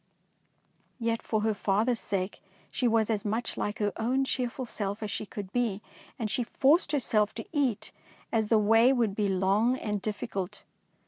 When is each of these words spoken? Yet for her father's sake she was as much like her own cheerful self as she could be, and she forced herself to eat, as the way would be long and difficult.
Yet 0.99 1.21
for 1.21 1.41
her 1.41 1.53
father's 1.53 1.99
sake 1.99 2.41
she 2.71 2.87
was 2.87 3.11
as 3.11 3.23
much 3.23 3.55
like 3.55 3.77
her 3.77 3.93
own 3.97 4.25
cheerful 4.25 4.65
self 4.65 5.03
as 5.03 5.11
she 5.11 5.27
could 5.27 5.53
be, 5.53 5.83
and 6.17 6.27
she 6.27 6.43
forced 6.43 6.91
herself 6.91 7.35
to 7.35 7.45
eat, 7.51 7.91
as 8.31 8.47
the 8.47 8.57
way 8.57 8.91
would 8.91 9.13
be 9.15 9.29
long 9.29 9.77
and 9.77 10.01
difficult. 10.01 10.63